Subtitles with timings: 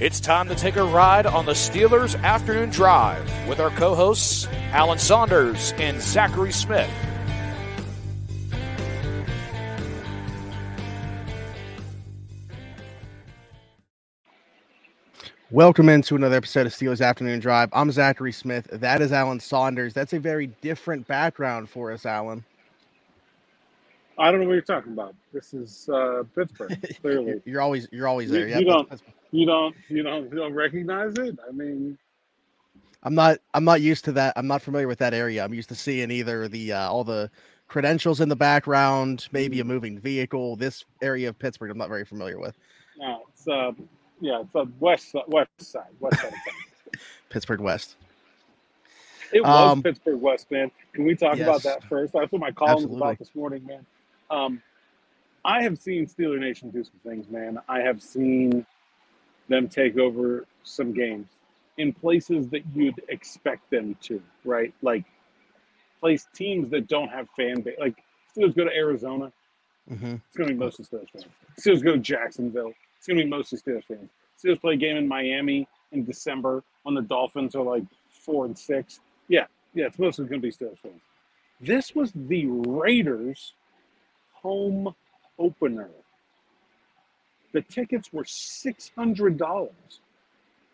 [0.00, 4.46] It's time to take a ride on the Steelers Afternoon Drive with our co hosts,
[4.72, 6.88] Alan Saunders and Zachary Smith.
[15.50, 17.68] Welcome into another episode of Steelers Afternoon Drive.
[17.74, 18.68] I'm Zachary Smith.
[18.72, 19.92] That is Alan Saunders.
[19.92, 22.42] That's a very different background for us, Alan.
[24.18, 25.14] I don't know what you're talking about.
[25.32, 26.76] This is uh, Pittsburgh.
[27.02, 28.46] Clearly, You're always you're always there.
[28.48, 31.38] you Yeah, don't- that's- that's- you don't, you don't, you don't recognize it.
[31.48, 31.96] I mean,
[33.04, 34.32] I'm not I'm not used to that.
[34.36, 35.44] I'm not familiar with that area.
[35.44, 37.30] I'm used to seeing either the uh, all the
[37.68, 40.56] credentials in the background, maybe a moving vehicle.
[40.56, 42.58] This area of Pittsburgh, I'm not very familiar with.
[42.98, 43.70] no, it's uh,
[44.20, 46.32] yeah, it's uh, west west side, west side.
[47.30, 47.94] Pittsburgh West.
[49.32, 50.72] It was Um, Pittsburgh West, man.
[50.92, 52.12] Can we talk about that first?
[52.14, 53.86] That's what my column was about this morning, man.
[54.30, 54.62] Um,
[55.44, 57.58] I have seen Steeler Nation do some things, man.
[57.68, 58.66] I have seen
[59.48, 61.28] them take over some games
[61.78, 64.72] in places that you'd expect them to, right?
[64.82, 65.04] Like
[65.98, 67.76] place teams that don't have fan base.
[67.78, 68.02] Like
[68.36, 69.32] Steelers go to Arizona,
[69.88, 71.26] hmm it's going to be mostly Steelers fans.
[71.58, 74.10] Steelers go to Jacksonville, it's going to be mostly Steelers fans.
[74.42, 78.56] Steelers play a game in Miami in December when the Dolphins are like four and
[78.56, 79.00] six.
[79.28, 81.00] Yeah, yeah, it's mostly going to be Steelers fans.
[81.60, 83.54] This was the Raiders'
[84.42, 84.94] home
[85.38, 85.90] opener.
[87.52, 90.00] The tickets were six hundred dollars.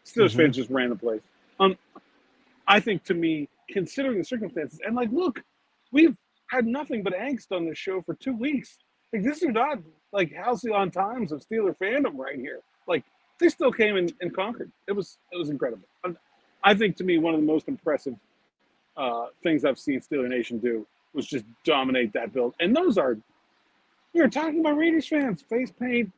[0.04, 0.36] Steelers Mhm.
[0.36, 1.22] fans just ran the place.
[1.60, 1.76] Um,
[2.68, 5.42] I think to me, considering the circumstances, and like, look,
[5.92, 6.16] we've
[6.50, 8.78] had nothing but angst on this show for two weeks.
[9.12, 9.78] Like, this is not
[10.12, 12.60] like halcyon times of Steeler fandom right here.
[12.86, 13.04] Like,
[13.40, 14.70] they still came and, and conquered.
[14.88, 15.88] It was it was incredible.
[16.04, 16.18] Um,
[16.64, 18.14] I think to me, one of the most impressive
[18.96, 22.54] uh, things I've seen Steeler Nation do was just dominate that build.
[22.60, 23.18] And those are
[24.22, 26.12] were talking about Raiders fans, face paint,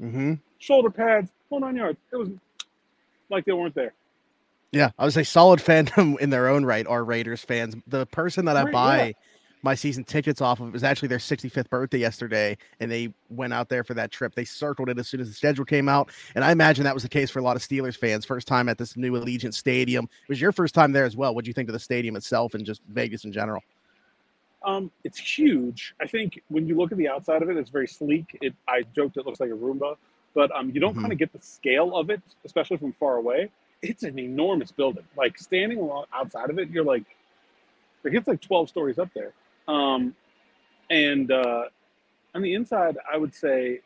[0.00, 1.98] hmm shoulder pads, hold on yards.
[2.12, 2.30] It was
[3.30, 3.94] like they weren't there.
[4.72, 7.76] Yeah, I would say solid fandom in their own right are Raiders fans.
[7.86, 9.08] The person that I Right, buy yeah.
[9.62, 13.68] my season tickets off of was actually their 65th birthday yesterday, and they went out
[13.68, 14.34] there for that trip.
[14.34, 17.02] They circled it as soon as the schedule came out, and I imagine that was
[17.02, 18.24] the case for a lot of Steelers fans.
[18.24, 20.04] First time at this new Allegiant Stadium.
[20.04, 21.34] It was your first time there as well.
[21.34, 23.62] What do you think of the stadium itself and just Vegas in general?
[24.62, 25.94] Um, it's huge.
[26.00, 28.36] I think when you look at the outside of it, it's very sleek.
[28.42, 29.96] It I joked it looks like a Roomba,
[30.34, 31.00] but um, you don't Mhm.
[31.00, 33.50] kind of get the scale of it, especially from far away.
[33.82, 35.04] It's an enormous building.
[35.16, 37.04] Like standing along outside of it, you're like,
[38.04, 39.32] it gets like 12 stories up there.
[39.68, 40.16] Um,
[40.90, 41.64] and uh,
[42.34, 43.80] on the inside, I would say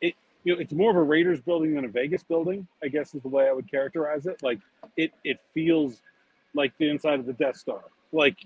[0.00, 0.14] it.
[0.44, 2.66] You know, it's more of a Raiders building than a Vegas building.
[2.82, 4.42] I guess is the way I would characterize it.
[4.42, 4.58] Like
[4.96, 6.02] it, it feels
[6.54, 7.82] like the inside of the Death Star.
[8.10, 8.38] Like,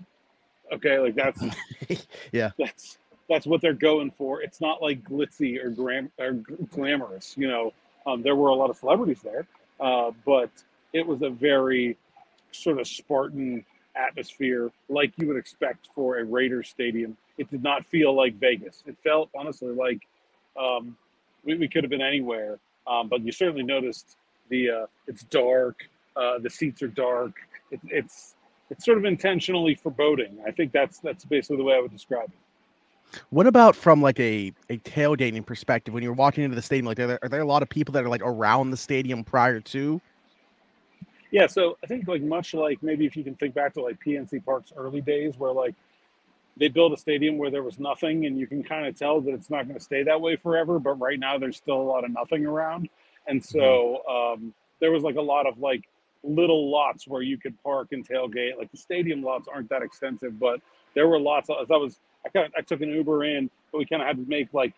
[0.73, 1.41] okay, like that's
[2.31, 2.97] yeah, that's
[3.29, 4.41] that's what they're going for.
[4.41, 6.33] It's not like glitzy or gram or
[6.71, 7.35] glamorous.
[7.37, 7.73] You know,
[8.05, 9.47] um, there were a lot of celebrities there,
[9.79, 10.49] uh, but
[10.91, 11.97] it was a very
[12.51, 13.65] sort of Spartan
[13.95, 17.17] atmosphere, like you would expect for a Raiders stadium.
[17.37, 18.83] It did not feel like Vegas.
[18.85, 20.01] It felt honestly like
[20.59, 20.95] um,
[21.43, 22.59] we, we could have been anywhere.
[22.85, 24.17] Um, but you certainly noticed
[24.49, 27.35] the uh, it's dark, uh, the seats are dark.
[27.71, 28.35] It, it's
[28.73, 30.39] it's sort of intentionally foreboding.
[30.47, 33.19] I think that's that's basically the way I would describe it.
[33.29, 35.93] What about from like a, a tailgating perspective?
[35.93, 37.91] When you're walking into the stadium, like are there, are there a lot of people
[37.93, 40.01] that are like around the stadium prior to?
[41.29, 43.99] Yeah, so I think like much like maybe if you can think back to like
[44.03, 45.75] PNC Park's early days, where like
[46.57, 49.33] they built a stadium where there was nothing, and you can kind of tell that
[49.35, 50.79] it's not going to stay that way forever.
[50.79, 52.89] But right now, there's still a lot of nothing around,
[53.27, 55.83] and so um, there was like a lot of like
[56.23, 58.57] little lots where you could park and tailgate.
[58.57, 60.61] Like the stadium lots aren't that extensive, but
[60.95, 61.49] there were lots.
[61.49, 64.07] Of, I was I kind of I took an Uber in, but we kind of
[64.07, 64.73] had to make like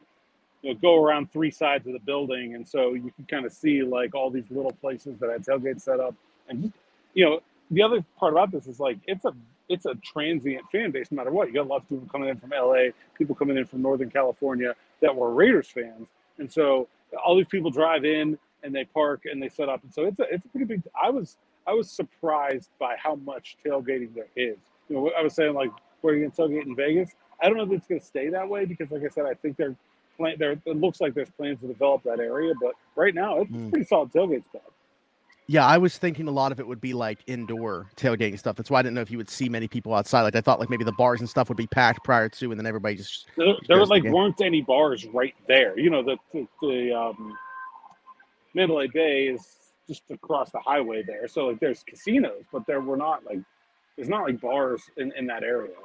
[0.62, 3.54] you know, go around three sides of the building, and so you could kind of
[3.54, 6.16] see like all these little places that had tailgates set up
[6.50, 6.72] and
[7.14, 7.40] you know,
[7.72, 9.34] the other part about this is like it's a
[9.68, 11.48] it's a transient fan base no matter what.
[11.48, 14.76] You got lots of people coming in from LA, people coming in from Northern California
[15.02, 16.10] that were Raiders fans.
[16.38, 16.88] And so
[17.26, 19.84] all these people drive in and they park and they set up.
[19.84, 21.38] And so it's a it's a pretty big I was
[21.68, 24.58] I was surprised by how much tailgating there is.
[24.90, 25.72] You know, I was saying like
[26.02, 27.12] where you can tailgate in Vegas.
[27.42, 29.34] I don't know if it's going to stay that way because, like I said, I
[29.34, 29.76] think they're
[30.18, 30.36] plan.
[30.40, 33.72] There, it looks like there's plans to develop that area, but right now it's mm.
[33.72, 34.64] pretty solid tailgate spot.
[35.48, 38.56] Yeah, I was thinking a lot of it would be like indoor tailgating stuff.
[38.56, 40.24] That's why I didn't know if you would see many people outside.
[40.24, 42.60] Like I thought, like maybe the bars and stuff would be packed prior to, and
[42.60, 45.78] then everybody just there, there were like the weren't any bars right there.
[45.78, 47.38] You know, the the, the um,
[48.56, 49.46] Mandalay Bay is
[49.88, 53.40] just across the highway there, so like there's casinos, but there were not like
[53.96, 55.76] there's not like bars in in that area.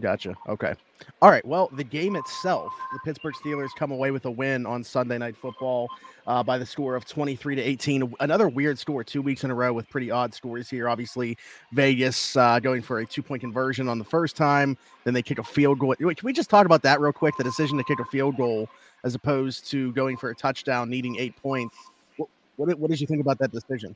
[0.00, 0.34] Gotcha.
[0.48, 0.74] Okay.
[1.22, 1.44] All right.
[1.44, 5.36] Well, the game itself, the Pittsburgh Steelers come away with a win on Sunday Night
[5.36, 5.88] Football
[6.26, 8.12] uh, by the score of 23 to 18.
[8.18, 10.88] Another weird score, two weeks in a row with pretty odd scores here.
[10.88, 11.38] Obviously,
[11.72, 14.76] Vegas uh, going for a two point conversion on the first time.
[15.04, 15.94] Then they kick a field goal.
[16.00, 17.36] Wait, can we just talk about that real quick?
[17.36, 18.68] The decision to kick a field goal
[19.04, 21.76] as opposed to going for a touchdown, needing eight points.
[22.16, 23.94] What, what, what did you think about that decision?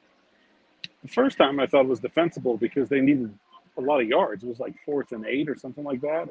[1.02, 3.32] The first time I thought it was defensible because they needed
[3.76, 4.44] a lot of yards.
[4.44, 6.28] It was like fourth and eight or something like that,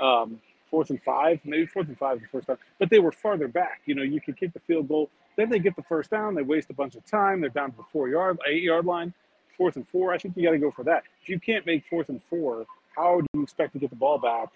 [0.00, 0.40] or um,
[0.70, 2.58] fourth and five, maybe fourth and five the first time.
[2.78, 3.82] But they were farther back.
[3.84, 5.10] You know, you could kick the field goal.
[5.36, 6.34] Then they get the first down.
[6.34, 7.40] They waste a bunch of time.
[7.40, 9.12] They're down to the four yard, eight yard line.
[9.56, 10.12] Fourth and four.
[10.12, 11.02] I think you got to go for that.
[11.22, 12.64] If you can't make fourth and four,
[12.96, 14.48] how do you expect to get the ball back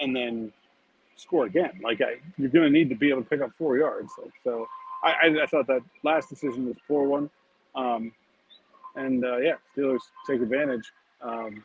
[0.00, 0.52] and then
[1.20, 1.80] score again?
[1.82, 4.12] Like I, you're going to need to be able to pick up four yards.
[4.16, 4.68] So, so
[5.02, 7.30] I, I, I, thought that last decision was poor one.
[7.74, 8.12] Um,
[8.96, 10.90] and uh, yeah, Steelers take advantage
[11.22, 11.64] um,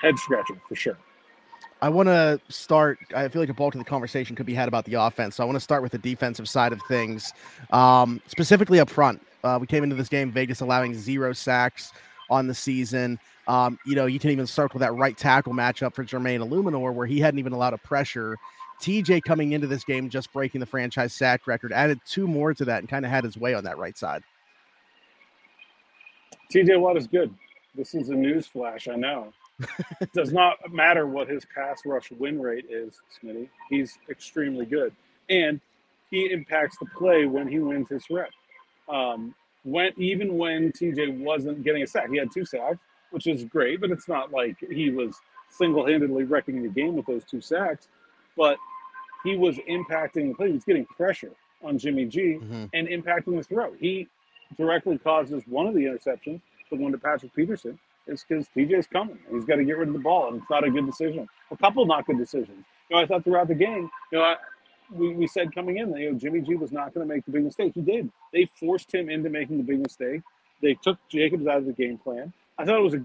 [0.00, 0.98] head scratcher for sure.
[1.82, 2.98] I want to start.
[3.14, 5.36] I feel like a bulk of the conversation could be had about the offense.
[5.36, 7.32] So I want to start with the defensive side of things,
[7.70, 9.24] um, specifically up front.
[9.42, 11.92] Uh, we came into this game Vegas allowing zero sacks
[12.28, 13.18] on the season.
[13.50, 17.06] Um, you know, you can even circle that right tackle matchup for Jermaine Eluemunor, where
[17.08, 18.36] he hadn't even allowed a pressure.
[18.80, 22.64] TJ coming into this game just breaking the franchise sack record, added two more to
[22.66, 24.22] that, and kind of had his way on that right side.
[26.54, 27.34] TJ Watt is good.
[27.74, 29.32] This is a news flash, I know.
[30.00, 33.48] it does not matter what his pass rush win rate is, Smitty.
[33.68, 34.94] He's extremely good.
[35.28, 35.60] And
[36.12, 38.30] he impacts the play when he wins his rep.
[38.88, 42.78] Um, when even when TJ wasn't getting a sack, he had two sacks,
[43.10, 45.16] which is great, but it's not like he was
[45.48, 47.88] single-handedly wrecking the game with those two sacks.
[48.36, 48.56] But
[49.24, 50.48] he was impacting the play.
[50.48, 52.66] He was getting pressure on Jimmy G mm-hmm.
[52.72, 53.72] and impacting the throw.
[53.74, 54.08] He
[54.56, 56.40] directly causes one of the interceptions
[56.70, 59.18] the one to Patrick Peterson is because TJ's coming.
[59.30, 61.28] He's got to get rid of the ball, and it's not a good decision.
[61.50, 62.64] A couple not good decisions.
[62.88, 64.36] You know, I thought throughout the game, you know, I,
[64.92, 67.24] we, we said coming in, that you know, Jimmy G was not going to make
[67.24, 67.72] the big mistake.
[67.74, 68.10] He did.
[68.32, 70.22] They forced him into making the big mistake.
[70.62, 72.32] They took Jacobs out of the game plan.
[72.60, 73.04] I thought it was a,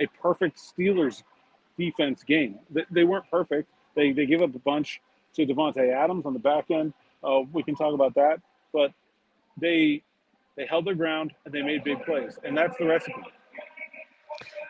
[0.00, 1.22] a perfect Steelers
[1.76, 2.58] defense game.
[2.70, 3.68] They, they weren't perfect.
[3.94, 5.00] They, they give up a bunch
[5.34, 6.92] to Davante Adams on the back end.
[7.24, 8.40] Uh, we can talk about that,
[8.72, 8.92] but
[9.60, 10.02] they
[10.56, 13.12] they held their ground and they made big plays, and that's the recipe.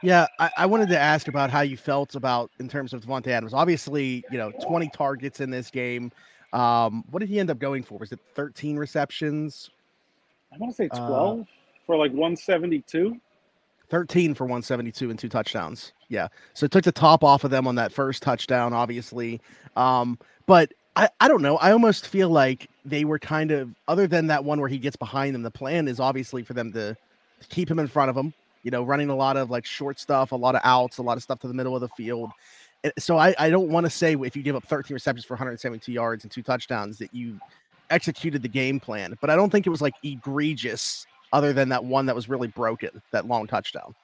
[0.03, 3.29] Yeah, I, I, wanted to ask about how you felt about in terms of Davante
[3.29, 3.53] Adams.
[3.53, 6.13] Obviously, you know, 20 targets in this game.
[6.53, 7.99] Um, what did he end up going for?
[7.99, 9.71] Was it 13 receptions?
[10.53, 11.45] I want to say 12 uh,
[11.85, 13.19] for like 172.
[13.91, 15.93] 13 for 172 and two touchdowns.
[16.09, 16.29] Yeah.
[16.55, 19.41] So it took the top off of them on that first touchdown, obviously.
[19.77, 21.57] Um, but I, I don't know.
[21.59, 24.97] I almost feel like they were kind of other than that one where he gets
[24.97, 25.43] behind them.
[25.43, 26.97] The plan is obviously for them to,
[27.41, 30.01] to keep him in front of them, You know, running a lot of like short
[30.01, 32.31] stuff, a lot of outs, a lot of stuff to the middle of the field.
[32.85, 35.35] And So I, I don't want to say if you give up 13 receptions for
[35.35, 37.39] 172 yards and two touchdowns that you
[37.91, 41.85] executed the game plan, but I don't think it was like egregious other than that
[41.85, 43.95] one that was really broken, that long touchdown.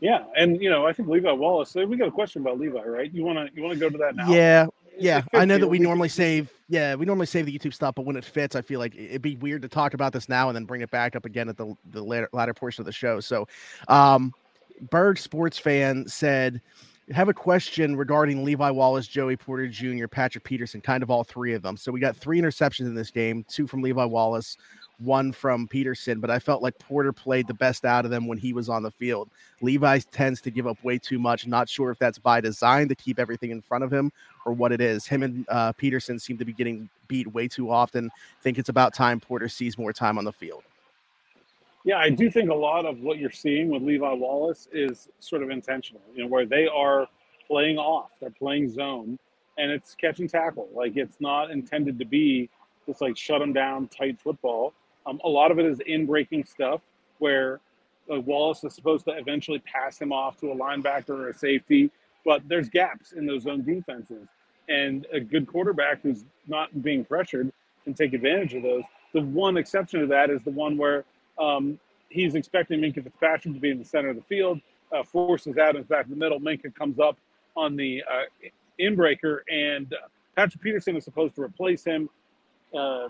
[0.00, 1.74] Yeah, and you know, I think Levi Wallace.
[1.74, 3.12] We got a question about Levi, right?
[3.14, 4.28] You want to you want to go to that now?
[4.28, 4.66] Yeah,
[4.98, 5.22] yeah.
[5.32, 6.50] I know that we normally save.
[6.68, 9.22] Yeah, we normally save the YouTube stuff, but when it fits, I feel like it'd
[9.22, 11.56] be weird to talk about this now and then bring it back up again at
[11.56, 13.20] the the later, latter portion of the show.
[13.20, 13.46] So,
[13.86, 14.34] um,
[14.90, 16.60] Berg sports fan said
[17.12, 21.54] have a question regarding Levi Wallace, Joey Porter Jr., Patrick Peterson, kind of all three
[21.54, 21.76] of them.
[21.76, 24.56] So we got three interceptions in this game, two from Levi Wallace,
[24.98, 28.38] one from Peterson, but I felt like Porter played the best out of them when
[28.38, 29.28] he was on the field.
[29.60, 31.46] Levi tends to give up way too much.
[31.46, 34.12] Not sure if that's by design to keep everything in front of him
[34.44, 35.06] or what it is.
[35.06, 38.10] Him and uh, Peterson seem to be getting beat way too often.
[38.42, 40.62] Think it's about time Porter sees more time on the field.
[41.84, 45.42] Yeah, I do think a lot of what you're seeing with Levi Wallace is sort
[45.42, 47.08] of intentional, you know, where they are
[47.48, 49.18] playing off, they're playing zone,
[49.58, 50.68] and it's catch and tackle.
[50.72, 52.48] Like it's not intended to be
[52.86, 54.74] just like shut them down, tight football.
[55.06, 56.82] Um, a lot of it is in breaking stuff
[57.18, 57.60] where
[58.12, 61.90] uh, Wallace is supposed to eventually pass him off to a linebacker or a safety,
[62.24, 64.28] but there's gaps in those zone defenses.
[64.68, 68.84] And a good quarterback who's not being pressured can take advantage of those.
[69.12, 71.04] The one exception to that is the one where
[71.38, 74.60] um, he's expecting Minkah Fitzpatrick to be in the center of the field,
[74.92, 76.40] uh, forces Adams back in the middle.
[76.40, 77.16] Minkah comes up
[77.56, 78.48] on the uh,
[78.80, 79.94] inbreaker, and
[80.36, 82.08] Patrick Peterson is supposed to replace him.
[82.74, 83.08] Uh,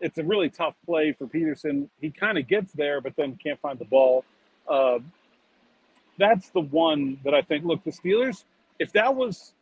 [0.00, 1.90] it's a really tough play for Peterson.
[2.00, 4.24] He kind of gets there, but then can't find the ball.
[4.68, 5.00] Uh,
[6.18, 7.64] that's the one that I think.
[7.64, 8.44] Look, the Steelers.
[8.78, 9.52] If that was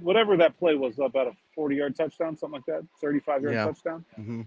[0.00, 3.64] whatever that play was, about a forty-yard touchdown, something like that, thirty-five-yard yeah.
[3.64, 4.04] touchdown.
[4.18, 4.42] Mm-hmm.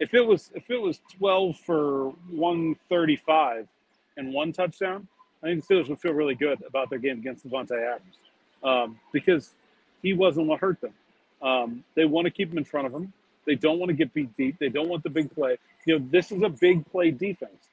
[0.00, 3.68] If it was if it was twelve for one thirty-five
[4.16, 5.06] and one touchdown,
[5.42, 8.16] I think the Steelers would feel really good about their game against Davante Adams
[8.62, 9.54] um, because
[10.02, 10.94] he wasn't what hurt them.
[11.42, 13.12] Um, they want to keep him in front of them.
[13.46, 14.56] They don't want to get beat deep.
[14.58, 15.56] They don't want the big play.
[15.86, 17.68] You know, this is a big play defense.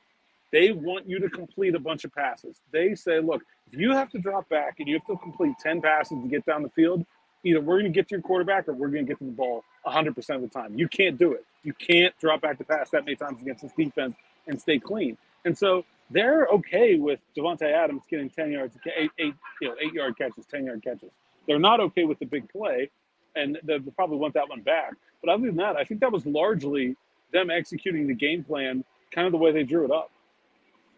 [0.51, 2.61] They want you to complete a bunch of passes.
[2.71, 5.81] They say, look, if you have to drop back and you have to complete 10
[5.81, 7.05] passes to get down the field,
[7.43, 9.31] either we're going to get to your quarterback or we're going to get to the
[9.31, 10.77] ball 100% of the time.
[10.77, 11.45] You can't do it.
[11.63, 14.15] You can't drop back to pass that many times against this defense
[14.47, 15.17] and stay clean.
[15.45, 19.93] And so they're okay with Davante Adams getting 10 yards, eight, eight, you know, eight
[19.93, 21.11] yard catches, 10 yard catches.
[21.47, 22.89] They're not okay with the big play,
[23.35, 24.93] and they'll probably want that one back.
[25.21, 26.95] But other than that, I think that was largely
[27.33, 30.11] them executing the game plan kind of the way they drew it up.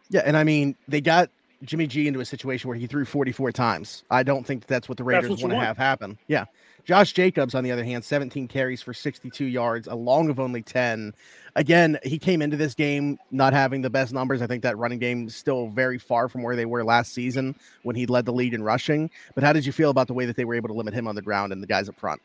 [0.09, 1.29] Yeah, and I mean, they got
[1.63, 4.03] Jimmy G into a situation where he threw 44 times.
[4.09, 6.17] I don't think that's what the Raiders want to have happen.
[6.27, 6.45] Yeah.
[6.85, 10.61] Josh Jacobs, on the other hand, 17 carries for 62 yards, a long of only
[10.61, 11.13] 10.
[11.55, 14.41] Again, he came into this game not having the best numbers.
[14.41, 17.55] I think that running game is still very far from where they were last season
[17.83, 19.11] when he led the league in rushing.
[19.35, 21.07] But how did you feel about the way that they were able to limit him
[21.07, 22.21] on the ground and the guys up front?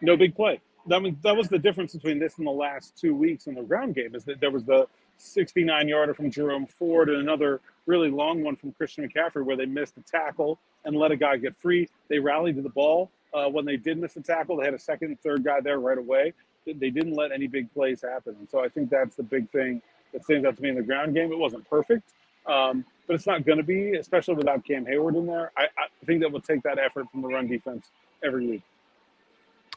[0.00, 3.14] No big play that was that was the difference between this and the last two
[3.14, 4.86] weeks in the ground game is that there was the
[5.18, 9.66] 69 yarder from Jerome Ford and another really long one from Christian McCaffrey where they
[9.66, 11.88] missed a tackle and let a guy get free.
[12.08, 13.10] They rallied to the ball.
[13.34, 15.80] Uh, when they did miss a tackle, they had a second and third guy there
[15.80, 16.32] right away.
[16.64, 18.36] They didn't let any big plays happen.
[18.38, 19.82] And so I think that's the big thing
[20.12, 21.32] that stands out to me in the ground game.
[21.32, 22.12] It wasn't perfect,
[22.46, 25.50] um, but it's not going to be, especially without Cam Heyward in there.
[25.56, 27.90] I, I think that will take that effort from the run defense
[28.22, 28.62] every week.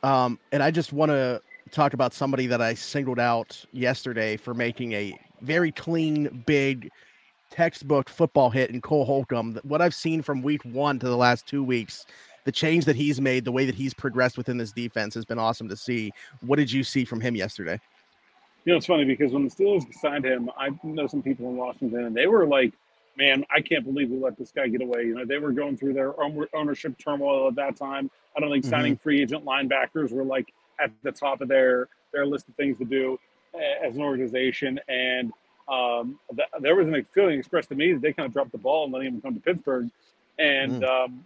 [0.04, 4.54] Um, and I just want to talk about somebody that I singled out yesterday for
[4.54, 6.92] making a very clean, big
[7.50, 9.60] textbook football hit in Cole Holcomb.
[9.64, 12.06] What I've seen from week one to the last two weeks,
[12.46, 15.38] the change that he's made, the way that he's progressed within this defense has been
[15.38, 16.12] awesome to see.
[16.42, 17.80] What did you see from him yesterday?
[18.66, 21.58] You know, it's funny because when the Steelers signed him, I know some people in
[21.58, 22.74] Washington, and they were like,
[23.18, 25.04] man, I can't believe we let this guy get away.
[25.04, 26.14] You know, they were going through their
[26.56, 28.10] ownership turmoil at that time.
[28.36, 28.72] I don't think mm-hmm.
[28.72, 32.78] signing free agent linebackers were like at the top of their their list of things
[32.78, 33.18] to do
[33.56, 34.80] as an organization.
[34.88, 35.32] And
[35.68, 38.58] um, th- there was a feeling expressed to me that they kind of dropped the
[38.58, 39.90] ball and letting him come to Pittsburgh.
[40.40, 41.06] And mm.
[41.06, 41.26] um,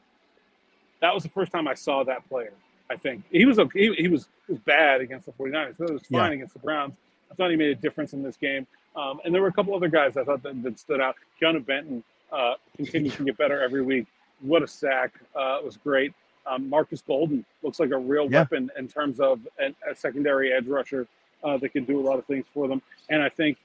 [1.01, 2.53] that was the first time I saw that player.
[2.89, 3.89] I think he was okay.
[3.89, 5.77] He, he was he was bad against the 49ers.
[5.77, 6.35] So it was fine yeah.
[6.35, 6.93] against the Browns.
[7.31, 8.67] I thought he made a difference in this game.
[8.95, 11.15] Um, and there were a couple other guys I thought that, that stood out.
[11.41, 14.05] Keanu Benton uh, continues to get better every week.
[14.41, 15.13] What a sack!
[15.35, 16.13] Uh, it was great.
[16.45, 18.41] Um, Markus Golden looks like a real yeah.
[18.41, 21.07] weapon in terms of an, a secondary edge rusher
[21.43, 22.81] uh, that can do a lot of things for them.
[23.09, 23.57] And I think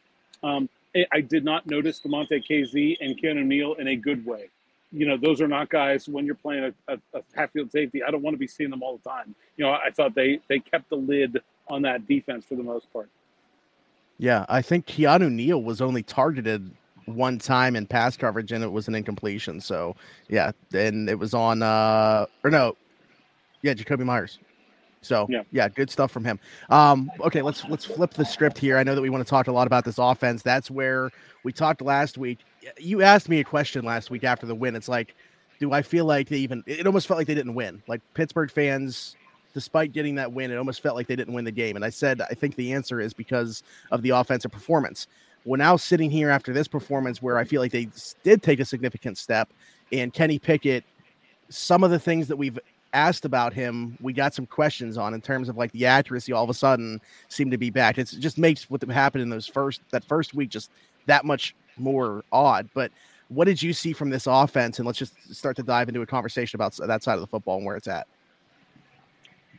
[0.43, 0.69] um,
[1.13, 4.49] I did not notice Damontae Kazee and Keanu Neal in a good way.
[4.93, 8.03] You know, those are not guys when you're playing a, a, a half-field safety.
[8.03, 9.35] I don't want to be seeing them all the time.
[9.57, 12.93] You know, I thought they they kept the lid on that defense for the most
[12.93, 13.09] part.
[14.19, 16.71] Yeah, I think Keanu Neal was only targeted
[17.07, 19.61] one time in pass coverage and it was an incompletion.
[19.61, 19.95] So
[20.29, 22.77] yeah, and it was on uh or no,
[23.63, 24.39] yeah, Jakobi Myers.
[25.03, 25.43] So yeah.
[25.51, 26.39] yeah, good stuff from him.
[26.69, 28.77] Um, okay, let's let's flip the script here.
[28.77, 30.43] I know that we want to talk a lot about this offense.
[30.43, 31.11] That's where
[31.43, 32.41] we talked last week.
[32.79, 34.77] You asked me a question last week after the win.
[34.77, 35.15] It's like,
[35.59, 36.63] do I feel like they even?
[36.67, 37.83] It almost felt like they didn't win.
[37.89, 39.17] Like Pittsburgh fans,
[39.55, 41.77] despite getting that win, it almost felt like they didn't win the game.
[41.77, 45.07] And I said I think the answer is because of the offensive performance.
[45.47, 47.89] We're now sitting here after this performance where I feel like they
[48.23, 49.49] did take a significant step,
[49.93, 50.85] and Kenny Pickett.
[51.49, 52.61] Some of the things that we've
[52.93, 56.33] asked about him, we got some questions on in terms of like the accuracy.
[56.33, 57.99] All of a sudden, seemed to be back.
[57.99, 60.71] It's, it just makes what happened in those first that first week just
[61.07, 62.69] that much more odd.
[62.75, 62.91] But
[63.29, 64.79] what did you see from this offense?
[64.79, 67.57] And let's just start to dive into a conversation about that side of the football
[67.57, 68.07] and where it's at.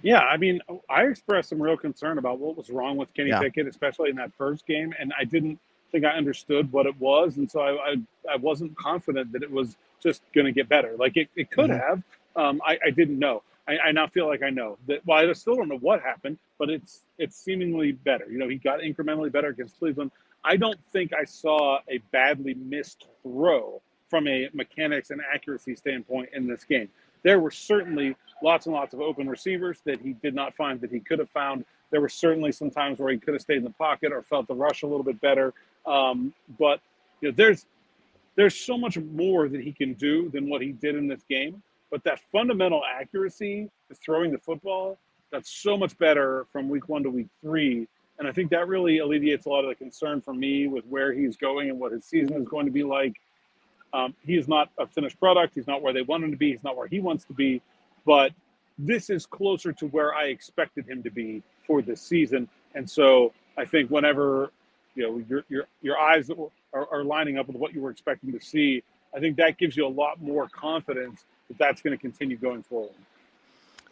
[0.04, 0.60] Yeah, I mean,
[0.90, 3.40] I expressed some real concern about what was wrong with Kenny yeah.
[3.40, 5.60] Pickett, especially in that first game, and I didn't
[5.92, 7.96] think I understood what it was, and so I I,
[8.34, 10.96] I wasn't confident that it was just going to get better.
[10.98, 11.88] Like it, it could mm-hmm.
[11.88, 12.04] have,
[12.36, 13.44] um, I, I, didn't know.
[13.68, 15.06] I, I, now feel like I know that.
[15.06, 18.26] Well, I still don't know what happened, but it's it's seemingly better.
[18.30, 20.12] You know, he got incrementally better against Cleveland.
[20.44, 26.30] I don't think I saw a badly missed throw from a mechanics and accuracy standpoint
[26.34, 26.90] in this game.
[27.24, 30.92] There were certainly lots and lots of open receivers that he did not find that
[30.92, 31.66] he could have found.
[31.92, 34.48] There were certainly some times where he could have stayed in the pocket or felt
[34.48, 35.54] the rush a little bit better.
[35.86, 36.82] Um, but
[37.22, 37.66] you know, there's
[38.36, 41.62] there's so much more that he can do than what he did in this game.
[41.92, 44.98] But that fundamental accuracy is throwing the football.
[45.32, 47.88] That's so much better from week one to week three.
[48.18, 51.12] And I think that really alleviates a lot of the concern for me with where
[51.12, 53.20] he's going and what his season is going to be like.
[53.94, 55.54] Um, he is not a finished product.
[55.56, 56.52] He's not where they want him to be.
[56.52, 57.62] He's not where he wants to be.
[58.06, 58.32] But
[58.78, 62.48] this is closer to where I expected him to be for this season.
[62.74, 64.52] And so I think whenever
[64.96, 68.32] you know your your your eyes are, are lining up with what you were expecting
[68.32, 68.84] to see,
[69.16, 72.64] I think that gives you a lot more confidence that that's going to continue going
[72.64, 72.96] forward.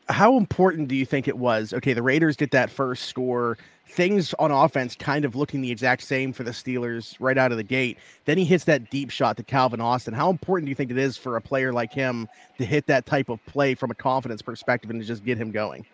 [0.08, 1.72] How important do you think it was?
[1.72, 3.58] Okay, the Raiders get that first score.
[3.88, 7.58] Things on offense kind of looking the exact same for the Steelers right out of
[7.58, 7.98] the gate.
[8.26, 10.14] Then he hits that deep shot to Calvin Austin.
[10.14, 13.06] How important do you think it is for a player like him to hit that
[13.06, 15.86] type of play from a confidence perspective and to just get him going?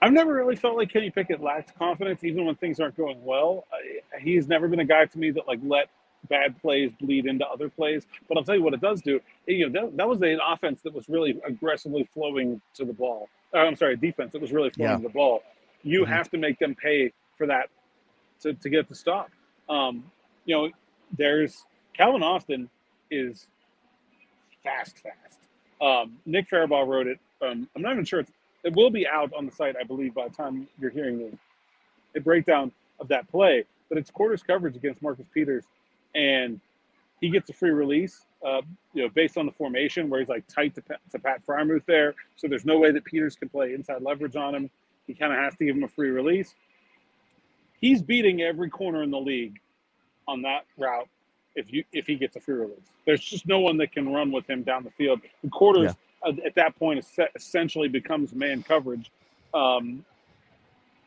[0.00, 3.66] I've never really felt like Kenny Pickett lacked confidence, even when things aren't going well.
[4.20, 5.88] He's never been a guy to me that like let
[6.28, 8.06] bad plays bleed into other plays.
[8.28, 9.20] But I'll tell you what it does do.
[9.46, 13.28] You know, that, that was an offense that was really aggressively flowing to the ball.
[13.52, 14.96] Uh, I'm sorry, defense that was really flowing yeah.
[14.96, 15.42] to the ball.
[15.82, 16.12] You mm-hmm.
[16.12, 17.68] have to make them pay for that
[18.40, 19.30] to, to get the stop.
[19.68, 20.04] Um,
[20.44, 20.70] you know,
[21.16, 21.64] there's
[21.96, 22.68] Calvin Austin
[23.10, 23.46] is
[24.62, 25.38] fast, fast.
[25.80, 27.18] Um, Nick Farabaugh wrote it.
[27.42, 28.32] Um, I'm not even sure it's,
[28.64, 31.30] it will be out on the site, I believe, by the time you're hearing the,
[32.14, 33.64] the breakdown of that play.
[33.88, 35.64] But it's quarters coverage against Marcus Peters
[36.14, 36.60] and
[37.20, 38.60] he gets a free release, uh,
[38.92, 42.14] you know, based on the formation where he's like tight to, to Pat Freiermuth there.
[42.36, 44.70] So there's no way that Peters can play inside leverage on him.
[45.06, 46.54] He kind of has to give him a free release.
[47.80, 49.60] He's beating every corner in the league
[50.26, 51.08] on that route
[51.54, 52.90] if you if he gets a free release.
[53.06, 55.20] There's just no one that can run with him down the field.
[55.42, 56.32] The quarters yeah.
[56.46, 59.10] at that point essentially becomes man coverage.
[59.52, 60.04] Um,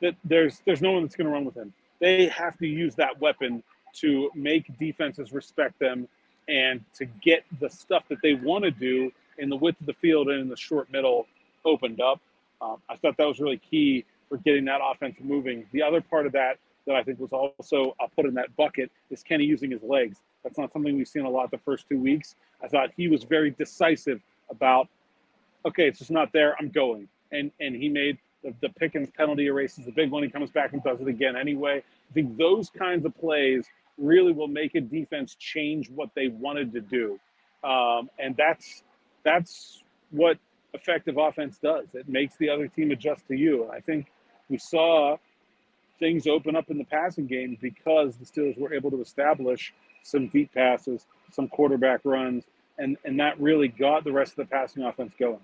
[0.02, 1.74] that there's there's no one that's going to run with him.
[2.00, 3.64] They have to use that weapon
[4.02, 6.08] to make defenses respect them
[6.48, 9.94] and to get the stuff that they want to do in the width of the
[9.94, 11.28] field and in the short middle
[11.66, 12.20] opened up.
[12.62, 15.66] Um, I thought that was really key for getting that offense moving.
[15.72, 18.92] The other part of that that I think was also I'll put in that bucket
[19.10, 20.22] is Kenny using his legs.
[20.44, 22.36] That's not something we've seen a lot the first two weeks.
[22.64, 24.88] I thought he was very decisive about,
[25.66, 26.56] okay, it's just not there.
[26.60, 30.24] I'm going, and and he made the, the Pickens penalty erases the big one.
[30.24, 31.84] He comes back and does it again anyway.
[32.10, 36.74] I think those kinds of plays really will make a defense change what they wanted
[36.74, 37.20] to do.
[37.64, 38.84] Um, and that's
[39.24, 40.38] that's what
[40.74, 41.88] effective offense does.
[41.94, 43.70] It makes the other team adjust to you.
[43.70, 44.08] I think
[44.50, 45.18] we saw
[46.00, 50.28] things open up in the passing game because the Steelers were able to establish some
[50.28, 52.46] deep passes, some quarterback runs,
[52.78, 55.40] and, and that really got the rest of the passing offense going.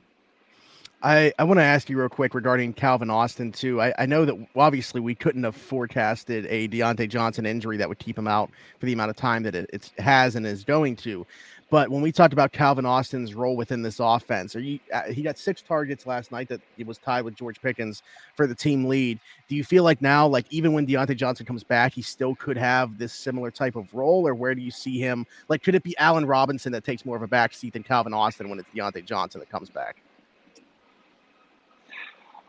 [1.04, 3.82] I, I want to ask you real quick regarding Calvin Austin too.
[3.82, 8.00] I, I know that obviously we couldn't have forecasted a Diontae Johnson injury that would
[8.00, 10.96] keep him out for the amount of time that it, it has and is going
[10.98, 11.28] to.
[11.70, 15.38] But when we talked about Calvin Austin's role within this offense, you uh, he got
[15.38, 18.02] six targets last night that he was tied with George Pickens
[18.36, 19.20] for the team lead.
[19.50, 22.58] Do you feel like now, like even when Diontae Johnson comes back, he still could
[22.58, 25.26] have this similar type of role, or where do you see him?
[25.50, 28.50] Like, could it be Allen Robinson that takes more of a backseat than Calvin Austin
[28.50, 29.98] when it's Diontae Johnson that comes back?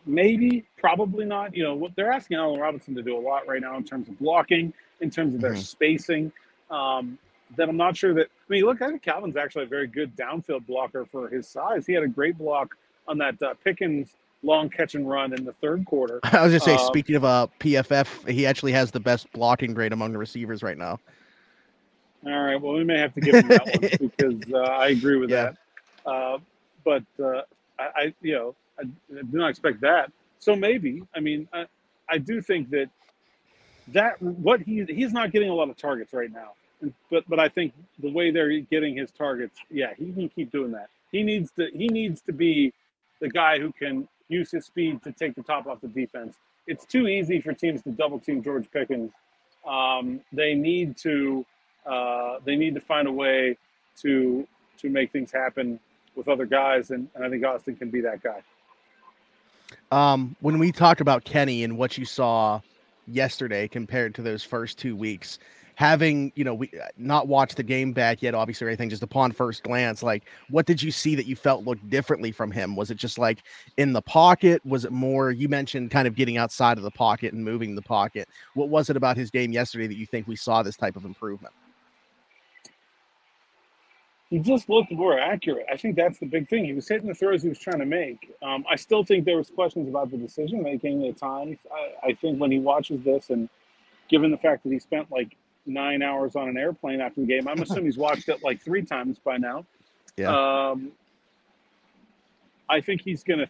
[0.06, 1.54] Maybe, probably not.
[1.56, 4.08] You know, what they're asking Allen Robinson to do a lot right now in terms
[4.08, 5.60] of blocking, in terms of their mm-hmm.
[5.60, 6.32] spacing.
[6.70, 7.18] Um,
[7.56, 8.26] that I'm not sure that.
[8.26, 11.86] I mean, look, I think Calvin's actually a very good downfield blocker for his size.
[11.86, 15.52] He had a great block on that uh, Pickens long catch and run in the
[15.52, 16.20] third quarter.
[16.24, 19.74] I was just say, Um, speaking of uh, PFF, he actually has the best blocking
[19.74, 21.00] grade among the receivers right now.
[22.26, 22.60] All right.
[22.60, 25.52] Well, we may have to give him that one because uh, I agree with Yeah.
[26.04, 26.10] that.
[26.10, 26.38] Uh,
[26.84, 27.42] but uh,
[27.78, 30.12] I, I, you know, I, I do not expect that.
[30.38, 31.02] So maybe.
[31.14, 31.66] I mean, I,
[32.08, 32.90] I do think that
[33.88, 36.52] that what he he's not getting a lot of targets right now.
[37.10, 40.72] But but I think the way they're getting his targets, yeah, he can keep doing
[40.72, 40.88] that.
[41.12, 42.72] He needs to he needs to be
[43.20, 46.36] the guy who can use his speed to take the top off the defense.
[46.66, 49.12] It's too easy for teams to double team George Pickens.
[49.66, 51.44] Um, they need to
[51.86, 53.56] uh, they need to find a way
[54.02, 54.46] to
[54.78, 55.80] to make things happen
[56.16, 58.42] with other guys, and, and I think Austin can be that guy.
[59.94, 62.60] Um, when we talk about Kenny and what you saw
[63.06, 65.38] yesterday compared to those first two weeks,
[65.76, 69.04] having you know we uh, not watched the game back yet, obviously or anything, just
[69.04, 72.74] upon first glance, like what did you see that you felt looked differently from him?
[72.74, 73.44] Was it just like
[73.76, 74.60] in the pocket?
[74.66, 75.30] Was it more?
[75.30, 78.28] You mentioned kind of getting outside of the pocket and moving the pocket.
[78.54, 81.04] What was it about his game yesterday that you think we saw this type of
[81.04, 81.54] improvement?
[84.30, 85.66] He just looked more accurate.
[85.70, 86.64] I think that's the big thing.
[86.64, 88.34] He was hitting the throws he was trying to make.
[88.42, 91.58] Um, I still think there was questions about the decision making at times.
[91.72, 93.48] I, I think when he watches this, and
[94.08, 97.46] given the fact that he spent like nine hours on an airplane after the game,
[97.46, 99.66] I'm assuming he's watched it like three times by now.
[100.16, 100.70] Yeah.
[100.70, 100.92] Um,
[102.68, 103.48] I think he's going to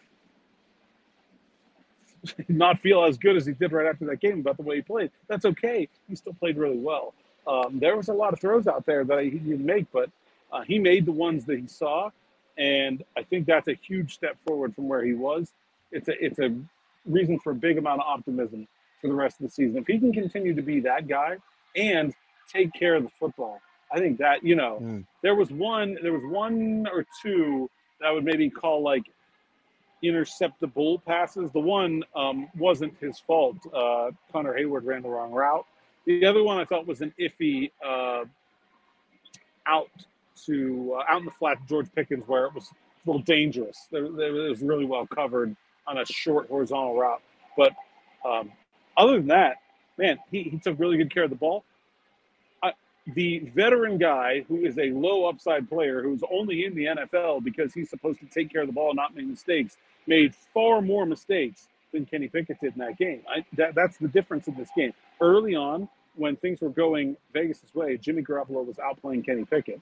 [2.49, 4.81] not feel as good as he did right after that game about the way he
[4.81, 5.11] played.
[5.27, 5.87] That's okay.
[6.07, 7.13] He still played really well.
[7.47, 10.09] Um, there was a lot of throws out there that he didn't make, but
[10.51, 12.09] uh, he made the ones that he saw,
[12.57, 15.51] and I think that's a huge step forward from where he was.
[15.91, 16.55] It's a it's a
[17.05, 18.67] reason for a big amount of optimism
[19.01, 19.77] for the rest of the season.
[19.77, 21.37] If he can continue to be that guy
[21.75, 22.13] and
[22.51, 23.59] take care of the football,
[23.91, 25.05] I think that you know Mm.
[25.21, 29.03] there was one there was one or two that I would maybe call like
[30.03, 31.51] interceptable passes.
[31.51, 33.57] The one um, wasn't his fault.
[33.73, 35.65] Uh, Connor Heyward ran the wrong route.
[36.05, 38.25] The other one I thought was an iffy uh,
[39.65, 39.89] out
[40.45, 43.87] to uh, out in the flat George Pickens where it was a little dangerous.
[43.91, 45.55] There, there, it was really well covered
[45.87, 47.21] on a short horizontal route.
[47.57, 47.71] But
[48.25, 48.51] um,
[48.97, 49.57] other than that,
[49.97, 51.63] man, he, he took really good care of the ball.
[53.13, 57.71] The veteran guy who is a low upside player who's only in the NFL because
[57.71, 61.05] he's supposed to take care of the ball and not make mistakes made far more
[61.05, 63.21] mistakes than Kenny Pickett did in that game.
[63.29, 64.91] I, that, that's the difference in this game.
[65.21, 69.81] Early on, when things were going Vegas' way, Jimmy Garoppolo was outplaying Kenny Pickett.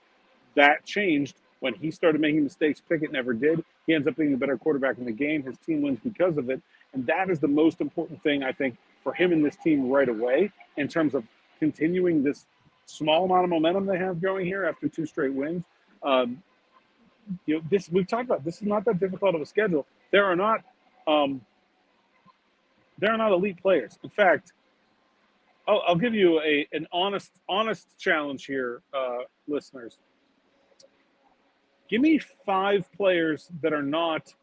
[0.56, 3.64] That changed when he started making mistakes Pickett never did.
[3.88, 5.44] He ends up being a better quarterback in the game.
[5.44, 6.62] His team wins because of it.
[6.94, 10.10] And that is the most important thing, I think, for him and this team right
[10.10, 11.24] away in terms of
[11.60, 12.46] continuing this
[12.86, 15.64] small amount of momentum they have going here after two straight wins.
[16.04, 16.44] Um,
[17.46, 18.44] you know, this we've talked about.
[18.44, 19.86] This is not that difficult of a schedule.
[20.12, 20.62] There are not,
[21.08, 21.42] um,
[23.00, 23.98] there are not elite players.
[24.04, 24.52] In fact,
[25.68, 29.98] I'll, I'll give you a an honest honest challenge here, uh, listeners.
[31.94, 34.34] Give me five players that are not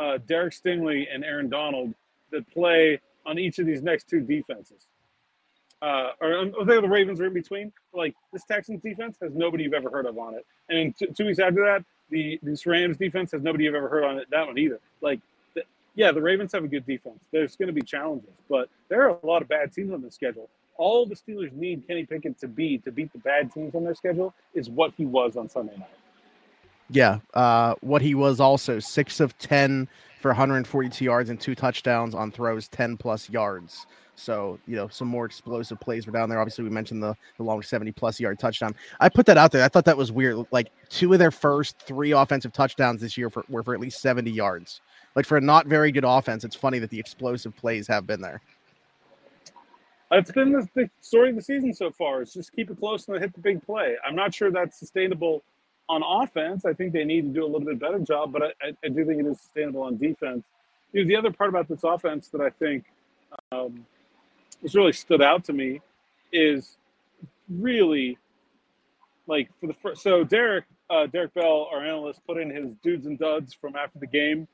[0.00, 1.94] uh, Derek Stingley and Aaron Donald
[2.32, 4.88] that play on each of these next two defenses.
[5.80, 7.72] Uh, or um, I think the Ravens are in between.
[7.94, 11.26] Like this Texans defense has nobody you've ever heard of on it, and t- two
[11.26, 14.26] weeks after that, the this Rams defense has nobody you've ever heard on it.
[14.32, 14.80] That one either.
[15.00, 15.20] Like,
[15.94, 17.22] yeah, the Ravens have a good defense.
[17.30, 20.10] There's going to be challenges, but there are a lot of bad teams on the
[20.10, 20.48] schedule.
[20.78, 23.94] All the Steelers need Kenny Pickett to be to beat the bad teams on their
[23.94, 25.90] schedule is what he was on Sunday night.
[26.90, 27.18] Yeah.
[27.34, 29.88] Uh, what he was also six of 10
[30.20, 33.86] for 142 yards and two touchdowns on throws 10 plus yards.
[34.18, 36.40] So, you know, some more explosive plays were down there.
[36.40, 38.74] Obviously, we mentioned the, the long 70 plus yard touchdown.
[38.98, 39.62] I put that out there.
[39.62, 40.46] I thought that was weird.
[40.50, 44.00] Like, two of their first three offensive touchdowns this year for, were for at least
[44.00, 44.80] 70 yards.
[45.14, 48.22] Like, for a not very good offense, it's funny that the explosive plays have been
[48.22, 48.40] there.
[50.12, 52.22] It's been the, the story of the season so far.
[52.22, 53.96] Is just keep it close and hit the big play.
[54.06, 55.42] I'm not sure that's sustainable
[55.88, 56.64] on offense.
[56.64, 59.04] I think they need to do a little bit better job, but I, I, do
[59.04, 60.44] think it is sustainable on defense.
[60.92, 62.84] You know, the other part about this offense that I think
[63.52, 63.86] um,
[64.62, 65.80] has really stood out to me
[66.32, 66.76] is
[67.48, 68.18] really
[69.26, 70.02] like for the first.
[70.02, 73.98] So Derek, uh, Derek Bell, our analyst, put in his dudes and duds from after
[73.98, 74.48] the game,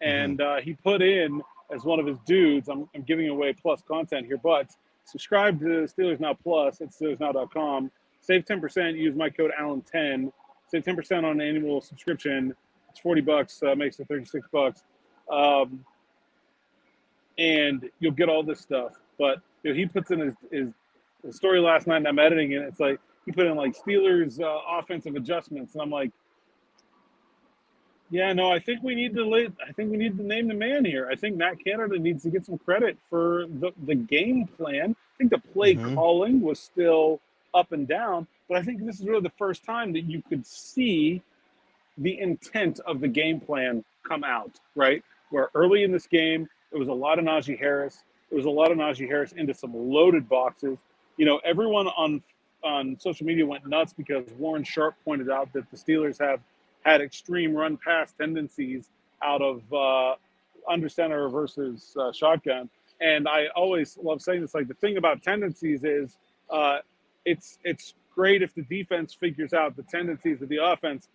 [0.00, 1.42] and uh, he put in
[1.74, 2.68] as one of his dudes.
[2.68, 4.70] I'm, I'm giving away plus content here, but
[5.04, 7.90] subscribe to Steelers Now Plus at SteelersNow.com.
[8.20, 8.98] Save 10%.
[8.98, 10.32] Use my code Allen10.
[10.68, 12.54] Save 10% on an annual subscription.
[12.90, 13.62] It's 40 bucks.
[13.62, 14.82] Uh, makes it 36 bucks.
[15.30, 15.84] Um,
[17.38, 18.92] and you'll get all this stuff.
[19.18, 20.68] But you know, he puts in his, his,
[21.24, 22.62] his story last night, and I'm editing it.
[22.62, 26.10] It's like he put in like Steelers uh, offensive adjustments, and I'm like,
[28.10, 30.54] Yeah, no, I think we need to lay, I think we need to name the
[30.54, 31.08] man here.
[31.10, 34.96] I think Matt Canada needs to get some credit for the, the game plan.
[34.98, 35.94] I think the play Mhm.
[35.94, 37.20] calling was still
[37.54, 40.46] up and down, but I think this is really the first time that you could
[40.46, 41.22] see
[41.98, 45.02] the intent of the game plan come out, right?
[45.30, 48.04] Where early in this game, it was a lot of Najee Harris.
[48.30, 50.78] It was a lot of Najee Harris into some loaded boxes.
[51.16, 52.22] You know, everyone on
[52.64, 56.40] on social media went nuts because Warren Sharp pointed out that the Steelers have
[56.84, 58.90] had extreme run pass tendencies
[59.22, 60.14] out of uh,
[60.68, 62.68] under center versus uh, shotgun.
[63.00, 64.54] And I always love saying this.
[64.54, 66.16] Like the thing about tendencies is,
[66.50, 66.78] uh,
[67.24, 71.06] it's it's great if the defense figures out the tendencies of the offense,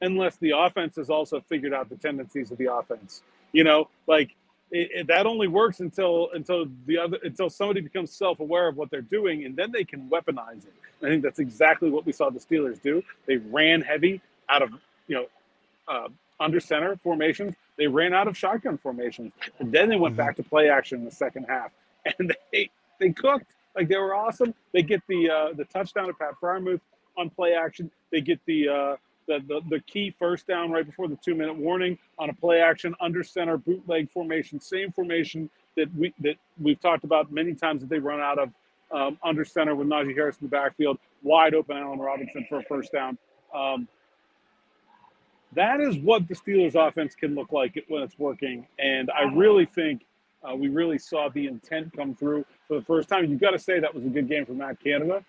[0.00, 3.22] unless the offense has also figured out the tendencies of the offense.
[3.52, 4.34] You know, like
[4.72, 8.90] it, it, that only works until until the other until somebody becomes self-aware of what
[8.90, 10.74] they're doing, and then they can weaponize it.
[11.00, 13.04] And I think that's exactly what we saw the Steelers do.
[13.26, 14.70] They ran heavy out of
[15.06, 15.26] you know
[15.86, 16.08] uh,
[16.40, 17.54] under center formations.
[17.76, 21.04] They ran out of shotgun formations, and then they went back to play action in
[21.04, 21.70] the second half,
[22.18, 22.68] and they
[22.98, 24.52] they cooked like they were awesome.
[24.72, 26.80] They get the uh, the touchdown to Pat Freiermuth
[27.16, 27.90] on play action.
[28.10, 28.96] They get the uh,
[29.28, 32.60] the, the the key first down right before the two minute warning on a play
[32.60, 37.80] action under center bootleg formation, same formation that we that we've talked about many times
[37.80, 38.50] that they run out of
[38.90, 42.62] um, under center with Najee Harris in the backfield, wide open Allen Robinson for a
[42.64, 43.16] first down.
[43.54, 43.86] Um,
[45.54, 48.66] that is what the Steelers offense can look like when it's working.
[48.78, 50.02] And I really think
[50.42, 53.24] uh, we really saw the intent come through for the first time.
[53.30, 55.24] You've got to say that was a good game for Matt Canada.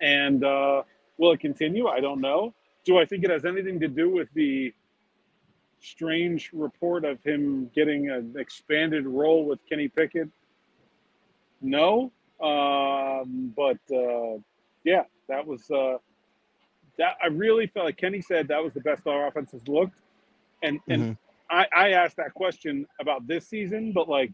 [0.00, 0.82] And uh,
[1.18, 1.86] will it continue?
[1.88, 2.52] I don't know.
[2.84, 4.72] Do I think it has anything to do with the
[5.80, 10.28] strange report of him getting an expanded role with Kenny Pickett?
[11.60, 12.10] No.
[12.40, 14.38] Um, but uh,
[14.84, 15.70] yeah, that was.
[15.70, 15.98] Uh,
[16.98, 19.98] that I really felt like Kenny said that was the best our offense has looked,
[20.62, 21.18] and and Mhm.
[21.50, 24.32] I, I asked that question about this season, but like,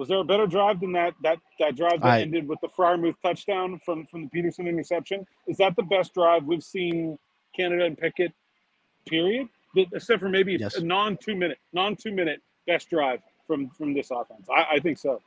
[0.00, 2.68] was there a better drive than that that that drive that I- ended with the
[2.68, 5.26] Freiermuth touchdown from from the Peterson interception?
[5.46, 7.18] Is that the best drive we've seen
[7.54, 8.32] Canada and Pickett?
[9.06, 9.46] Period.
[9.76, 10.76] Except for maybe Yes.
[10.76, 14.48] a non two minute non two minute best drive from from this offense.
[14.50, 15.20] I, I think so.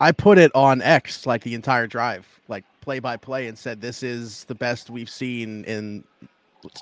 [0.00, 3.80] I put it on X like the entire drive, like play by play, and said
[3.82, 6.04] this is the best we've seen in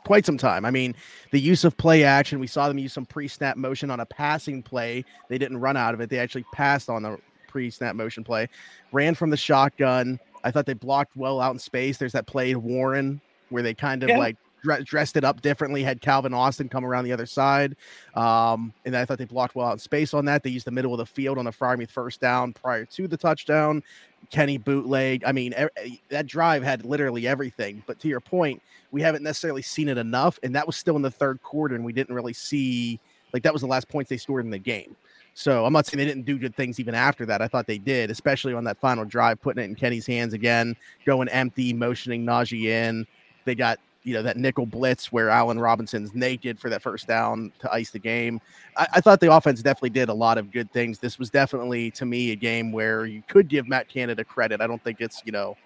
[0.04, 0.64] quite some time.
[0.64, 0.94] I mean,
[1.30, 4.06] the use of play action, we saw them use some pre snap motion on a
[4.06, 5.04] passing play.
[5.28, 7.18] They didn't run out of it, they actually passed on the
[7.48, 8.48] pre snap motion play,
[8.92, 10.18] ran from the shotgun.
[10.42, 11.96] I thought they blocked well out in space.
[11.98, 13.20] There's that play Warren
[13.50, 14.18] where they kind of Yeah.
[14.18, 14.36] like
[14.84, 17.76] dressed it up differently, had Calvin Austin come around the other side.
[18.14, 20.42] Um, and I thought they blocked well out in space on that.
[20.42, 23.16] They used the middle of the field on the Freiermuth first down prior to the
[23.16, 23.82] touchdown.
[24.30, 25.22] Kenny bootleg.
[25.26, 27.82] I mean, e- that drive had literally everything.
[27.86, 31.02] But to your point, we haven't necessarily seen it enough, and that was still in
[31.02, 32.98] the third quarter, and we didn't really see
[33.32, 34.96] like that was the last points they scored in the game.
[35.34, 37.42] So I'm not saying they didn't do good things even after that.
[37.42, 40.76] I thought they did, especially on that final drive, putting it in Kenny's hands again,
[41.04, 43.04] going empty, motioning Najee in.
[43.44, 47.50] They got you know that nickel blitz where Allen Robinson's naked for that first down
[47.58, 48.40] to ice the game.
[48.76, 50.98] I, I thought the offense definitely did a lot of good things.
[50.98, 54.60] This was definitely to me a game where you could give Matt Canada credit.
[54.60, 55.56] I don't think it's you know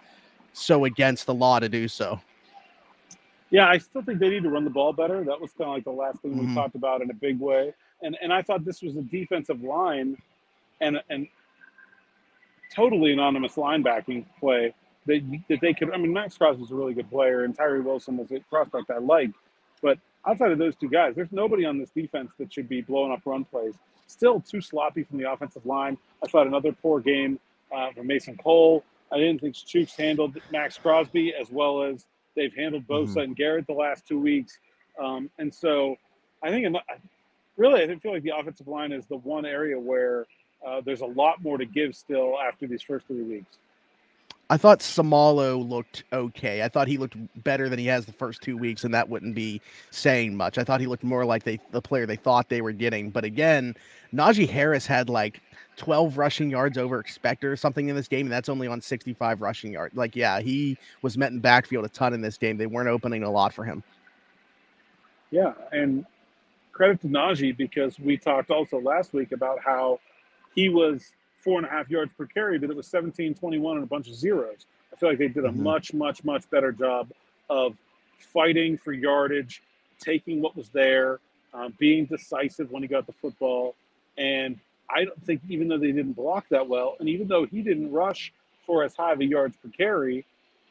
[0.52, 2.20] so against the law to do so.
[3.50, 5.24] Yeah, I still think they need to run the ball better.
[5.24, 6.54] That was kind of like the last thing we Mhm.
[6.54, 7.74] talked about in a big way.
[8.02, 10.16] And and I thought this was a defensive line
[10.80, 11.26] and and
[12.74, 14.74] totally anonymous linebacking play
[15.08, 15.92] that that they could.
[15.92, 18.98] I mean, Maxx Crosby's a really good player, and Tyree Wilson was a prospect I
[18.98, 19.34] liked.
[19.82, 23.12] But outside of those two guys, there's nobody on this defense that should be blowing
[23.12, 23.74] up run plays.
[24.06, 25.98] Still too sloppy from the offensive line.
[26.22, 27.40] I thought another poor game
[27.74, 28.84] uh, from Mason Cole.
[29.10, 33.66] I didn't think Chuks handled Maxx Crosby as well as they've handled Bosa and Garrett
[33.66, 34.58] the last two weeks.
[35.02, 35.96] Um, and so
[36.42, 36.66] I think,
[37.56, 40.26] really, I feel like the offensive line is the one area where
[40.66, 43.58] uh, there's a lot more to give still after these first three weeks.
[44.50, 46.62] I thought Seumalo looked okay.
[46.62, 49.34] I thought he looked better than he has the first two weeks, and that wouldn't
[49.34, 50.56] be saying much.
[50.56, 53.10] I thought he looked more like they the player they thought they were getting.
[53.10, 53.76] But again,
[54.14, 55.42] Najee Harris had like
[55.76, 59.42] 12 rushing yards over expected or something in this game, and that's only on 65
[59.42, 59.94] rushing yards.
[59.94, 62.56] Like, yeah, he was met in backfield a ton in this game.
[62.56, 63.82] They weren't opening a lot for him.
[65.30, 66.06] Yeah, and
[66.72, 70.00] credit to Najee because we talked also last week about how
[70.54, 71.12] he was
[71.48, 74.06] four and a half yards per carry, but it was 17, 21, and a bunch
[74.06, 74.66] of zeros.
[74.92, 75.56] I feel like they did a Mhm.
[75.56, 77.10] much, much, much better job
[77.48, 77.74] of
[78.18, 79.62] fighting for yardage,
[79.98, 81.20] taking what was there,
[81.54, 83.74] um, being decisive when he got the football.
[84.18, 87.62] And I don't think, even though they didn't block that well, and even though he
[87.62, 88.30] didn't rush
[88.66, 90.26] for as high of a yards per carry,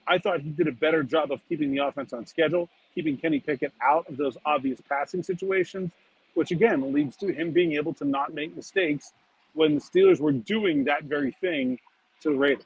[0.05, 3.39] I thought he did a better job of keeping the offense on schedule, keeping Kenny
[3.39, 5.95] Pickett out of those obvious passing situations,
[6.35, 9.13] which again leads to him being able to not make mistakes
[9.57, 11.77] when the Steelers were doing that very thing
[12.21, 12.63] to the Raiders.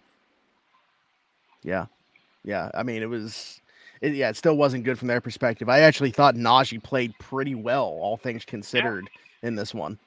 [1.64, 1.86] Yeah.
[2.44, 2.70] Yeah.
[2.74, 3.62] I mean, it was,
[4.02, 5.70] it, yeah, it still wasn't good from their perspective.
[5.70, 9.10] I actually thought Najee played pretty well, all things considered,
[9.42, 9.48] yeah.
[9.48, 9.98] in this one.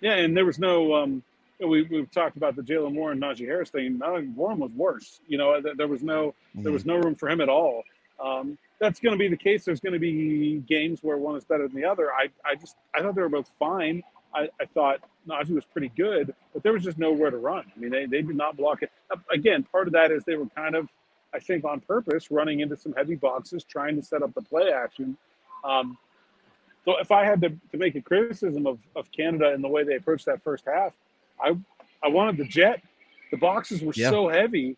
[0.00, 0.14] Yeah.
[0.14, 1.22] And there was no, um,
[1.60, 3.98] we, we've talked about the Jaylen Warren Najee Harris thing.
[3.98, 5.20] Najee Warren was worse.
[5.28, 6.62] You know, there was no mm-hmm.
[6.62, 7.82] there was no room for him at all.
[8.22, 9.64] Um, that's going to be the case.
[9.64, 12.12] There's going to be games where one is better than the other.
[12.12, 14.02] I, I just I thought they were both fine.
[14.34, 17.64] I, I thought Najee was pretty good, but there was just nowhere to run.
[17.74, 18.90] I mean, they, they did not block it.
[19.32, 20.88] Again, part of that is they were kind of,
[21.34, 24.70] I think, on purpose, running into some heavy boxes, trying to set up the play
[24.72, 25.16] action.
[25.64, 25.98] Um,
[26.84, 29.84] so if I had to, to make a criticism of, of Canada and the way
[29.84, 30.92] they approached that first half,
[31.42, 31.56] I
[32.02, 32.82] I wanted the jet.
[33.30, 34.10] The boxes were yeah.
[34.10, 34.76] so heavy.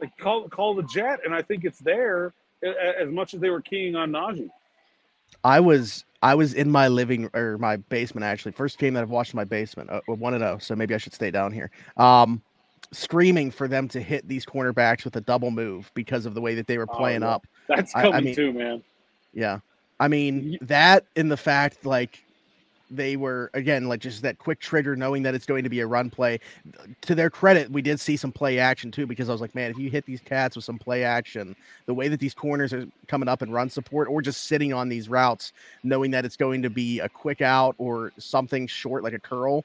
[0.00, 3.60] Like call call the jet, and I think it's there as much as they were
[3.60, 4.50] keying on Najee.
[5.42, 8.52] I was I was in my living or my basement actually.
[8.52, 9.90] First game that I've watched in my basement.
[9.90, 11.70] Uh, one and zero, oh, so maybe I should stay down here.
[11.96, 12.40] Um,
[12.92, 16.54] screaming for them to hit these cornerbacks with a double move because of the way
[16.54, 17.46] that they were oh, playing oh, up.
[17.68, 18.82] That's coming I, I mean, too, man.
[19.32, 19.58] Yeah,
[19.98, 22.22] I mean that in the fact like
[22.94, 25.86] they were again like just that quick trigger knowing that it's going to be a
[25.86, 26.38] run play.
[27.02, 29.70] To their credit we did see some play action too because i was like man
[29.70, 32.86] if you hit these cats with some play action the way that these corners are
[33.08, 35.52] coming up and run support or just sitting on these routes
[35.82, 39.64] knowing that it's going to be a quick out or something short like a curl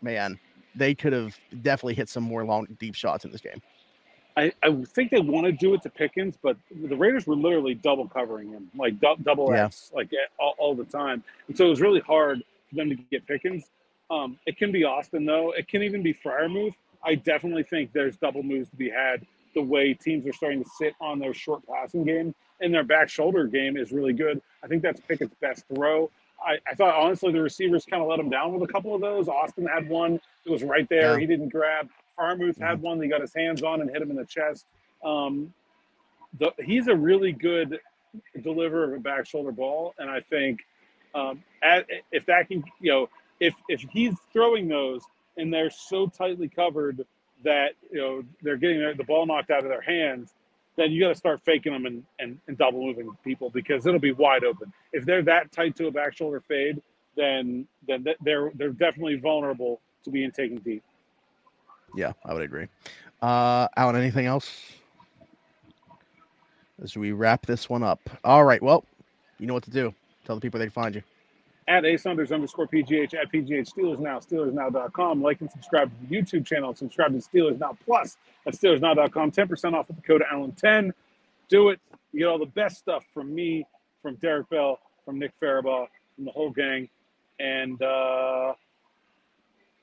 [0.00, 0.38] man
[0.74, 3.60] they could have definitely hit some more long deep shots in this game
[4.36, 7.74] I, I think they want to do it to Pickens, but the Raiders were literally
[7.74, 9.66] double covering him, like du- double yeah.
[9.66, 11.22] X, like all, all, the time.
[11.48, 13.64] And so it was really hard for them to get Pickens.
[14.10, 15.52] Um, it can be Austin, though.
[15.52, 16.74] It can even be Freiermuth.
[17.04, 20.70] I definitely think there's double moves to be had the way teams are starting to
[20.78, 24.40] sit on their short passing game and their back shoulder game is really good.
[24.62, 26.10] I think that's Pickett's best throw.
[26.44, 29.00] I, I thought, honestly, the receivers kind of let him down with a couple of
[29.00, 29.28] those.
[29.28, 31.14] Austin had one it was right there.
[31.14, 31.20] Yeah.
[31.20, 31.88] He didn't grab.
[32.18, 32.82] Freiermuth had mm-hmm.
[32.82, 34.66] one that he got his hands on and hit him in the chest.
[35.04, 35.52] Um,
[36.38, 37.80] the, he's a really good
[38.42, 40.60] deliverer of a back shoulder ball, and I think
[41.14, 43.08] um, at, if that can, you know,
[43.40, 45.02] if if he's throwing those
[45.36, 47.04] and they're so tightly covered
[47.44, 50.34] that you know they're getting their, the ball knocked out of their hands,
[50.76, 54.00] then you got to start faking them and, and, and double moving people because it'll
[54.00, 54.72] be wide open.
[54.92, 56.80] If they're that tight to a back shoulder fade,
[57.16, 60.82] then then they're they're definitely vulnerable to being taken deep.
[61.94, 62.68] Yeah, I would agree.
[63.20, 64.50] Uh, Alan, anything else?
[66.82, 68.00] As we wrap this one up.
[68.24, 68.62] All right.
[68.62, 68.84] Well,
[69.38, 69.94] you know what to do.
[70.24, 71.02] Tell the people they can find you.
[71.68, 75.22] At A Saunders underscore PGH at PGH Steelers Now, SteelersNow.com.
[75.22, 76.74] Like and subscribe to the YouTube channel.
[76.74, 79.30] Subscribe to Steelers Now Plus at SteelersNow.com.
[79.30, 80.92] 10% off with the code Allen10.
[81.48, 81.80] Do it.
[82.12, 83.64] You get all the best stuff from me,
[84.02, 86.88] from Derek Bell, from Nick Farabaugh, from the whole gang.
[87.38, 88.54] And uh,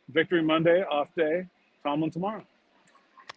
[0.09, 1.47] Victory Monday, off day.
[1.83, 2.43] Tomlin tomorrow.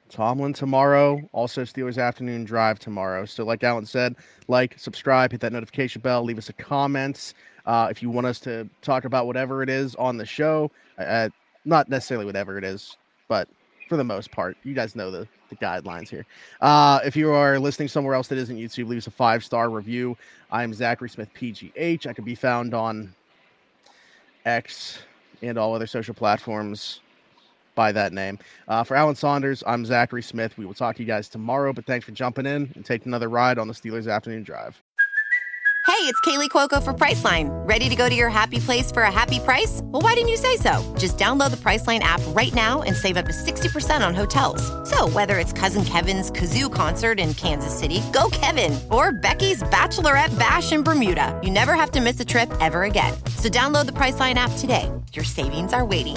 [0.09, 1.21] Tomlin tomorrow.
[1.33, 3.25] Also, Steelers afternoon drive tomorrow.
[3.25, 7.33] So, like Alan said, like, subscribe, hit that notification bell, leave us a comment.
[7.65, 11.31] Uh, if you want us to talk about whatever it is on the show, uh,
[11.65, 12.97] not necessarily whatever it is,
[13.29, 13.49] but
[13.89, 16.27] for the most part, you guys know the, the guidelines here.
[16.61, 19.71] Uh, if you are listening somewhere else that isn't YouTube, leave us a five star
[19.71, 20.17] review.
[20.51, 22.07] I'm Zachary Smith PGH.
[22.07, 23.15] I can be found on
[24.45, 24.99] X
[25.41, 27.01] and all other social platforms
[27.75, 28.39] by that name.
[28.69, 30.57] Uh, for Alan Saunders, I'm Zachary Smith.
[30.57, 33.29] We will talk to you guys tomorrow, but thanks for jumping in and taking another
[33.29, 34.83] ride on the Steelers Afternoon Drive.
[35.85, 37.49] Hey, it's Kaley Cuoco for Priceline.
[37.69, 39.81] Ready to go to your happy place for a happy price?
[39.83, 40.81] Well, why didn't you say so?
[40.97, 44.63] Just download the Priceline app right now and save up to 60% on hotels.
[44.89, 50.37] So, whether it's Cousin Kevin's Kazoo concert in Kansas City, go Kevin, or Becky's Bachelorette
[50.39, 53.13] Bash in Bermuda, you never have to miss a trip ever again.
[53.37, 54.91] So, download the Priceline app today.
[55.13, 56.17] Your savings are waiting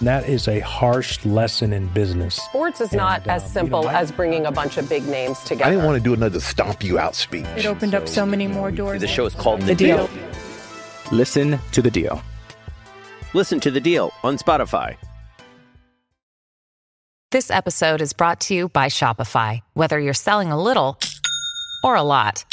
[0.00, 2.36] that is a harsh lesson in business.
[2.36, 5.06] Sports is and, not uh, as simple you know, as bringing a bunch of big
[5.06, 5.64] names together.
[5.66, 7.46] I didn't want to do another stomp you out speech.
[7.56, 9.00] It opened so, up so many more doors.
[9.00, 10.06] The show is called The, the deal.
[10.06, 10.24] deal.
[11.12, 12.22] Listen to the deal.
[13.34, 14.96] Listen to the deal on Spotify.
[17.30, 19.60] This episode is brought to you by Shopify.
[19.74, 20.98] Whether you're selling a little
[21.84, 22.44] or a lot.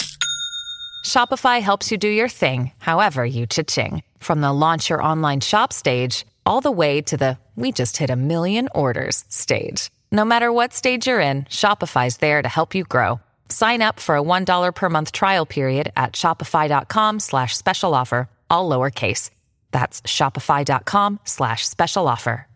[1.06, 4.04] Shopify helps you do your thing, however you cha-ching.
[4.20, 8.10] From the launch your online shop stage, all the way to the we just hit
[8.10, 9.90] a million orders stage.
[10.12, 13.20] No matter what stage you're in, Shopify's there to help you grow.
[13.50, 18.70] Sign up for a $1 per month trial period at shopify.com slash special offer, all
[18.70, 19.32] lowercase.
[19.72, 22.48] That's shopify.com slash special offer.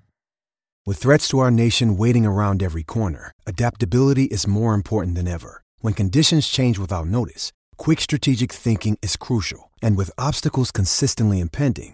[0.84, 5.62] With threats to our nation waiting around every corner, adaptability is more important than ever.
[5.80, 9.70] When conditions change without notice, quick strategic thinking is crucial.
[9.84, 11.94] And with obstacles consistently impending,